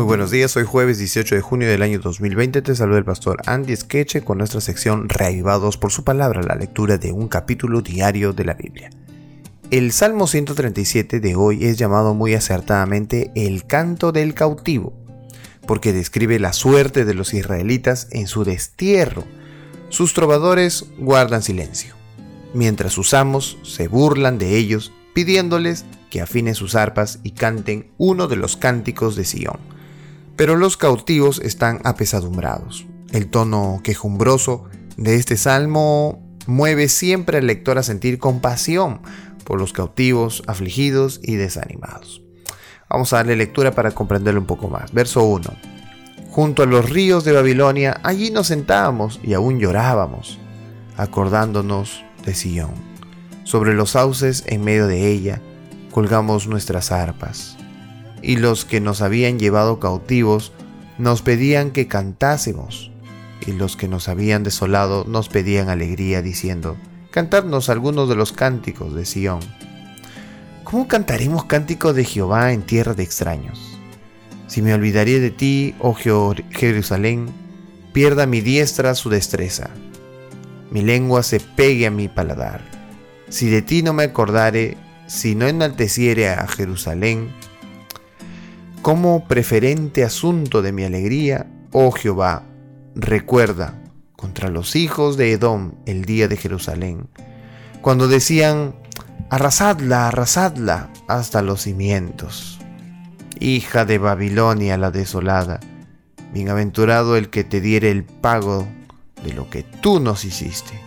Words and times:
Muy 0.00 0.06
buenos 0.06 0.30
días, 0.30 0.56
hoy 0.56 0.64
jueves 0.64 0.96
18 0.96 1.34
de 1.34 1.40
junio 1.42 1.68
del 1.68 1.82
año 1.82 1.98
2020 1.98 2.62
te 2.62 2.74
saluda 2.74 2.96
el 2.96 3.04
pastor 3.04 3.36
Andy 3.44 3.76
Skeche 3.76 4.22
con 4.22 4.38
nuestra 4.38 4.62
sección 4.62 5.10
Reavivados 5.10 5.76
por 5.76 5.92
su 5.92 6.04
palabra, 6.04 6.42
la 6.42 6.54
lectura 6.54 6.96
de 6.96 7.12
un 7.12 7.28
capítulo 7.28 7.82
diario 7.82 8.32
de 8.32 8.46
la 8.46 8.54
Biblia. 8.54 8.88
El 9.70 9.92
Salmo 9.92 10.26
137 10.26 11.20
de 11.20 11.36
hoy 11.36 11.66
es 11.66 11.76
llamado 11.76 12.14
muy 12.14 12.32
acertadamente 12.32 13.30
el 13.34 13.66
canto 13.66 14.10
del 14.10 14.32
cautivo, 14.32 14.94
porque 15.66 15.92
describe 15.92 16.38
la 16.38 16.54
suerte 16.54 17.04
de 17.04 17.12
los 17.12 17.34
israelitas 17.34 18.08
en 18.10 18.26
su 18.26 18.44
destierro. 18.44 19.24
Sus 19.90 20.14
trovadores 20.14 20.86
guardan 20.96 21.42
silencio, 21.42 21.94
mientras 22.54 22.94
sus 22.94 23.12
amos 23.12 23.58
se 23.64 23.86
burlan 23.86 24.38
de 24.38 24.56
ellos 24.56 24.94
pidiéndoles 25.12 25.84
que 26.08 26.22
afinen 26.22 26.54
sus 26.54 26.74
arpas 26.74 27.18
y 27.22 27.32
canten 27.32 27.90
uno 27.98 28.28
de 28.28 28.36
los 28.36 28.56
cánticos 28.56 29.14
de 29.14 29.26
Sion 29.26 29.78
pero 30.40 30.56
los 30.56 30.78
cautivos 30.78 31.38
están 31.44 31.82
apesadumbrados. 31.84 32.86
El 33.12 33.28
tono 33.28 33.82
quejumbroso 33.84 34.64
de 34.96 35.16
este 35.16 35.36
salmo 35.36 36.26
mueve 36.46 36.88
siempre 36.88 37.36
al 37.36 37.46
lector 37.46 37.76
a 37.76 37.82
sentir 37.82 38.18
compasión 38.18 39.02
por 39.44 39.60
los 39.60 39.74
cautivos, 39.74 40.42
afligidos 40.46 41.20
y 41.22 41.34
desanimados. 41.34 42.22
Vamos 42.88 43.12
a 43.12 43.16
darle 43.16 43.36
lectura 43.36 43.72
para 43.72 43.90
comprenderlo 43.90 44.40
un 44.40 44.46
poco 44.46 44.68
más. 44.68 44.94
Verso 44.94 45.24
1. 45.24 45.42
Junto 46.30 46.62
a 46.62 46.66
los 46.66 46.88
ríos 46.88 47.22
de 47.24 47.32
Babilonia, 47.32 48.00
allí 48.02 48.30
nos 48.30 48.46
sentábamos 48.46 49.20
y 49.22 49.34
aún 49.34 49.58
llorábamos, 49.58 50.38
acordándonos 50.96 52.02
de 52.24 52.34
Sion. 52.34 52.72
Sobre 53.44 53.74
los 53.74 53.90
sauces 53.90 54.44
en 54.46 54.64
medio 54.64 54.86
de 54.86 55.06
ella, 55.06 55.42
colgamos 55.90 56.46
nuestras 56.46 56.92
arpas 56.92 57.58
y 58.22 58.36
los 58.36 58.64
que 58.64 58.80
nos 58.80 59.02
habían 59.02 59.38
llevado 59.38 59.80
cautivos 59.80 60.52
nos 60.98 61.22
pedían 61.22 61.70
que 61.70 61.88
cantásemos, 61.88 62.90
y 63.46 63.52
los 63.52 63.76
que 63.76 63.88
nos 63.88 64.08
habían 64.08 64.42
desolado 64.42 65.04
nos 65.06 65.28
pedían 65.28 65.68
alegría, 65.68 66.22
diciendo, 66.22 66.76
Cantadnos 67.10 67.68
algunos 67.68 68.08
de 68.08 68.14
los 68.14 68.32
cánticos 68.32 68.94
de 68.94 69.04
Sión. 69.04 69.40
¿Cómo 70.62 70.86
cantaremos 70.86 71.44
cánticos 71.44 71.96
de 71.96 72.04
Jehová 72.04 72.52
en 72.52 72.62
tierra 72.62 72.94
de 72.94 73.02
extraños? 73.02 73.78
Si 74.46 74.62
me 74.62 74.74
olvidaré 74.74 75.18
de 75.18 75.30
ti, 75.30 75.74
oh 75.80 75.94
Jerusalén, 75.94 77.28
pierda 77.92 78.26
mi 78.26 78.40
diestra 78.40 78.94
su 78.94 79.10
destreza, 79.10 79.70
mi 80.70 80.82
lengua 80.82 81.24
se 81.24 81.40
pegue 81.40 81.86
a 81.86 81.90
mi 81.90 82.08
paladar. 82.08 82.60
Si 83.28 83.48
de 83.48 83.62
ti 83.62 83.82
no 83.82 83.92
me 83.92 84.04
acordare, 84.04 84.76
si 85.08 85.34
no 85.34 85.48
enalteciere 85.48 86.28
a 86.28 86.46
Jerusalén, 86.46 87.30
como 88.82 89.26
preferente 89.26 90.04
asunto 90.04 90.62
de 90.62 90.72
mi 90.72 90.84
alegría, 90.84 91.46
oh 91.72 91.90
Jehová, 91.90 92.42
recuerda 92.94 93.74
contra 94.16 94.48
los 94.48 94.74
hijos 94.76 95.16
de 95.16 95.32
Edom 95.32 95.72
el 95.86 96.04
día 96.04 96.28
de 96.28 96.36
Jerusalén, 96.36 97.08
cuando 97.82 98.08
decían, 98.08 98.74
arrasadla, 99.28 100.08
arrasadla 100.08 100.90
hasta 101.08 101.42
los 101.42 101.62
cimientos. 101.62 102.58
Hija 103.38 103.84
de 103.84 103.98
Babilonia 103.98 104.76
la 104.76 104.90
desolada, 104.90 105.60
bienaventurado 106.32 107.16
el 107.16 107.30
que 107.30 107.44
te 107.44 107.60
diere 107.60 107.90
el 107.90 108.04
pago 108.04 108.66
de 109.22 109.32
lo 109.32 109.48
que 109.48 109.62
tú 109.62 110.00
nos 110.00 110.24
hiciste. 110.24 110.78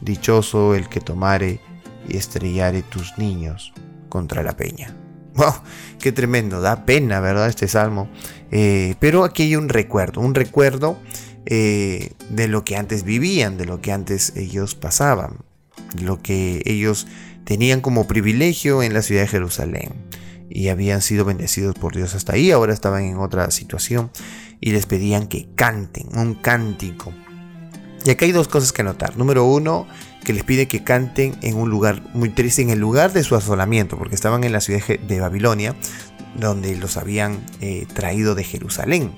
Dichoso 0.00 0.74
el 0.74 0.88
que 0.88 1.00
tomare 1.00 1.60
y 2.08 2.16
estrellare 2.16 2.82
tus 2.82 3.16
niños 3.16 3.72
contra 4.08 4.42
la 4.42 4.56
peña. 4.56 4.94
¡Wow! 5.38 5.54
¡Qué 6.00 6.12
tremendo! 6.12 6.60
Da 6.60 6.86
pena, 6.86 7.20
¿verdad? 7.20 7.48
Este 7.48 7.68
salmo. 7.68 8.08
Eh, 8.50 8.94
pero 9.00 9.24
aquí 9.24 9.44
hay 9.44 9.56
un 9.56 9.68
recuerdo, 9.68 10.20
un 10.20 10.34
recuerdo 10.34 10.98
eh, 11.46 12.12
de 12.30 12.48
lo 12.48 12.64
que 12.64 12.76
antes 12.76 13.04
vivían, 13.04 13.56
de 13.58 13.66
lo 13.66 13.80
que 13.80 13.92
antes 13.92 14.34
ellos 14.36 14.74
pasaban, 14.74 15.38
lo 16.00 16.22
que 16.22 16.62
ellos 16.64 17.06
tenían 17.44 17.80
como 17.80 18.06
privilegio 18.06 18.82
en 18.82 18.94
la 18.94 19.02
ciudad 19.02 19.22
de 19.22 19.28
Jerusalén. 19.28 19.92
Y 20.48 20.68
habían 20.68 21.02
sido 21.02 21.24
bendecidos 21.24 21.74
por 21.74 21.94
Dios 21.94 22.14
hasta 22.14 22.34
ahí, 22.34 22.50
ahora 22.50 22.72
estaban 22.72 23.04
en 23.04 23.18
otra 23.18 23.50
situación 23.50 24.10
y 24.60 24.70
les 24.72 24.86
pedían 24.86 25.26
que 25.26 25.48
canten 25.54 26.08
un 26.16 26.34
cántico. 26.34 27.12
Y 28.04 28.10
acá 28.10 28.24
hay 28.24 28.32
dos 28.32 28.48
cosas 28.48 28.72
que 28.72 28.84
notar. 28.84 29.16
Número 29.16 29.44
uno, 29.44 29.86
que 30.26 30.32
les 30.32 30.42
pide 30.42 30.66
que 30.66 30.82
canten 30.82 31.36
en 31.42 31.54
un 31.54 31.70
lugar 31.70 32.02
muy 32.12 32.30
triste, 32.30 32.60
en 32.60 32.70
el 32.70 32.80
lugar 32.80 33.12
de 33.12 33.22
su 33.22 33.36
asolamiento, 33.36 33.96
porque 33.96 34.16
estaban 34.16 34.42
en 34.42 34.50
la 34.50 34.60
ciudad 34.60 34.82
de 34.84 35.20
Babilonia, 35.20 35.76
donde 36.34 36.74
los 36.74 36.96
habían 36.96 37.38
eh, 37.60 37.86
traído 37.94 38.34
de 38.34 38.42
Jerusalén. 38.42 39.12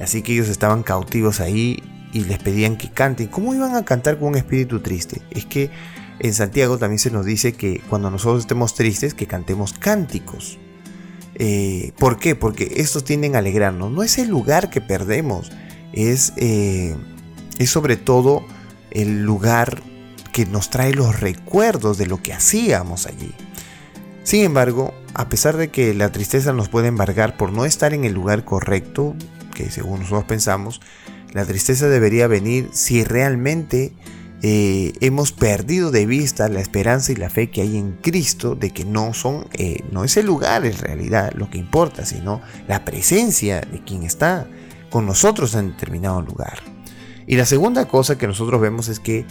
Así 0.00 0.22
que 0.22 0.34
ellos 0.34 0.48
estaban 0.48 0.84
cautivos 0.84 1.40
ahí 1.40 1.82
y 2.12 2.26
les 2.26 2.38
pedían 2.38 2.76
que 2.76 2.92
canten. 2.92 3.26
¿Cómo 3.26 3.56
iban 3.56 3.74
a 3.74 3.84
cantar 3.84 4.20
con 4.20 4.28
un 4.28 4.36
espíritu 4.36 4.78
triste? 4.78 5.20
Es 5.30 5.46
que 5.46 5.68
en 6.20 6.32
Santiago 6.32 6.78
también 6.78 7.00
se 7.00 7.10
nos 7.10 7.26
dice 7.26 7.54
que 7.54 7.80
cuando 7.90 8.08
nosotros 8.08 8.42
estemos 8.42 8.76
tristes, 8.76 9.14
que 9.14 9.26
cantemos 9.26 9.72
cánticos. 9.72 10.60
Eh, 11.34 11.90
¿Por 11.98 12.20
qué? 12.20 12.36
Porque 12.36 12.74
estos 12.76 13.02
tienden 13.02 13.34
a 13.34 13.40
alegrarnos. 13.40 13.90
No 13.90 14.04
es 14.04 14.16
el 14.18 14.28
lugar 14.28 14.70
que 14.70 14.80
perdemos, 14.80 15.50
es, 15.92 16.34
eh, 16.36 16.94
es 17.58 17.68
sobre 17.68 17.96
todo 17.96 18.46
el 18.92 19.24
lugar 19.24 19.82
que 20.36 20.44
nos 20.44 20.68
trae 20.68 20.92
los 20.92 21.18
recuerdos 21.18 21.96
de 21.96 22.04
lo 22.04 22.22
que 22.22 22.34
hacíamos 22.34 23.06
allí. 23.06 23.32
Sin 24.22 24.44
embargo, 24.44 24.92
a 25.14 25.30
pesar 25.30 25.56
de 25.56 25.68
que 25.68 25.94
la 25.94 26.12
tristeza 26.12 26.52
nos 26.52 26.68
puede 26.68 26.88
embargar 26.88 27.38
por 27.38 27.54
no 27.54 27.64
estar 27.64 27.94
en 27.94 28.04
el 28.04 28.12
lugar 28.12 28.44
correcto, 28.44 29.16
que 29.54 29.70
según 29.70 30.00
nosotros 30.00 30.24
pensamos, 30.24 30.82
la 31.32 31.46
tristeza 31.46 31.88
debería 31.88 32.26
venir 32.26 32.68
si 32.72 33.02
realmente 33.02 33.94
eh, 34.42 34.92
hemos 35.00 35.32
perdido 35.32 35.90
de 35.90 36.04
vista 36.04 36.50
la 36.50 36.60
esperanza 36.60 37.12
y 37.12 37.16
la 37.16 37.30
fe 37.30 37.48
que 37.48 37.62
hay 37.62 37.78
en 37.78 37.92
Cristo 37.92 38.54
de 38.56 38.72
que 38.72 38.84
no 38.84 39.14
son, 39.14 39.46
eh, 39.54 39.84
no 39.90 40.04
es 40.04 40.18
el 40.18 40.26
lugar 40.26 40.66
en 40.66 40.76
realidad 40.76 41.32
lo 41.34 41.48
que 41.48 41.56
importa, 41.56 42.04
sino 42.04 42.42
la 42.68 42.84
presencia 42.84 43.62
de 43.62 43.82
quien 43.82 44.02
está 44.02 44.46
con 44.90 45.06
nosotros 45.06 45.54
en 45.54 45.70
determinado 45.70 46.20
lugar. 46.20 46.75
Y 47.26 47.36
la 47.36 47.44
segunda 47.44 47.86
cosa 47.88 48.18
que 48.18 48.26
nosotros 48.26 48.60
vemos 48.60 48.88
es 48.88 49.00
que 49.00 49.26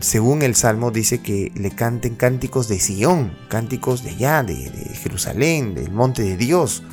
según 0.00 0.42
el 0.42 0.54
Salmo 0.54 0.90
dice 0.92 1.20
que 1.20 1.50
le 1.56 1.72
canten 1.72 2.14
cánticos 2.14 2.68
de 2.68 2.78
Sión, 2.78 3.36
cánticos 3.48 4.04
de 4.04 4.10
allá, 4.10 4.42
de, 4.44 4.54
Jerusalén, 4.94 5.74
del 5.74 5.90
monte 5.90 6.22
de 6.22 6.36
Dios. 6.36 6.84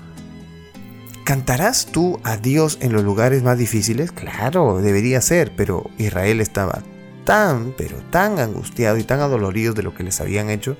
¿Cantarás 1.23 1.87
tú 1.91 2.19
a 2.23 2.37
Dios 2.37 2.79
en 2.81 2.93
los 2.93 3.03
lugares 3.03 3.43
más 3.43 3.59
difíciles? 3.59 4.11
Claro, 4.11 4.81
debería 4.81 5.21
ser, 5.21 5.51
pero 5.55 5.87
Israel 5.99 6.41
estaba 6.41 6.81
tan, 7.25 7.73
pero 7.77 7.97
tan 8.09 8.39
angustiado 8.39 8.97
y 8.97 9.03
tan 9.03 9.19
adolorido 9.19 9.73
de 9.73 9.83
lo 9.83 9.93
que 9.93 10.03
les 10.03 10.19
habían 10.19 10.49
hecho 10.49 10.77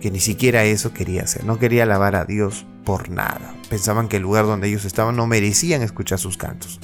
que 0.00 0.10
ni 0.10 0.18
siquiera 0.18 0.64
eso 0.64 0.92
quería 0.92 1.22
hacer. 1.22 1.44
No 1.44 1.60
quería 1.60 1.84
alabar 1.84 2.16
a 2.16 2.24
Dios 2.24 2.66
por 2.84 3.08
nada. 3.08 3.54
Pensaban 3.70 4.08
que 4.08 4.16
el 4.16 4.22
lugar 4.22 4.44
donde 4.44 4.68
ellos 4.68 4.84
estaban 4.84 5.16
no 5.16 5.28
merecían 5.28 5.82
escuchar 5.82 6.18
sus 6.18 6.36
cantos 6.36 6.80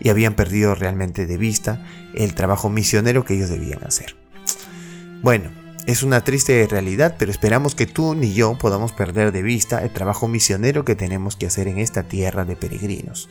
y 0.00 0.08
habían 0.08 0.34
perdido 0.34 0.74
realmente 0.74 1.26
de 1.26 1.36
vista 1.36 1.84
el 2.14 2.34
trabajo 2.34 2.70
misionero 2.70 3.24
que 3.24 3.34
ellos 3.34 3.50
debían 3.50 3.84
hacer. 3.84 4.16
Bueno, 5.22 5.50
es 5.86 6.02
una 6.02 6.22
triste 6.22 6.66
realidad, 6.70 7.16
pero 7.18 7.30
esperamos 7.30 7.74
que 7.74 7.86
tú 7.86 8.14
ni 8.14 8.32
yo 8.32 8.56
podamos 8.58 8.92
perder 8.92 9.32
de 9.32 9.42
vista 9.42 9.82
el 9.82 9.90
trabajo 9.90 10.28
misionero 10.28 10.84
que 10.84 10.94
tenemos 10.94 11.36
que 11.36 11.46
hacer 11.46 11.68
en 11.68 11.78
esta 11.78 12.04
tierra 12.04 12.44
de 12.44 12.56
peregrinos. 12.56 13.28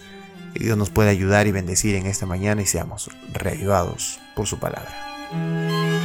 Que 0.53 0.63
Dios 0.63 0.77
nos 0.77 0.89
pueda 0.89 1.09
ayudar 1.09 1.47
y 1.47 1.51
bendecir 1.51 1.95
en 1.95 2.05
esta 2.05 2.25
mañana 2.25 2.61
y 2.61 2.65
seamos 2.65 3.09
reavivados 3.33 4.19
por 4.35 4.47
su 4.47 4.59
palabra. 4.59 5.98